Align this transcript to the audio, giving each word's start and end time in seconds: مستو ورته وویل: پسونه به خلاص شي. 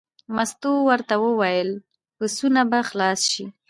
مستو 0.35 0.71
ورته 0.89 1.13
وویل: 1.25 1.69
پسونه 2.17 2.61
به 2.71 2.79
خلاص 2.89 3.19
شي. 3.31 3.45